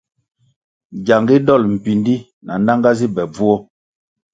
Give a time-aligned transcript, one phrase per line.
[1.05, 2.15] Giangu dol mpíndí
[2.45, 3.55] na nanga zi be bvuo.